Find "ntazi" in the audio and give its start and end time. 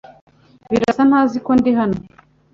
1.09-1.37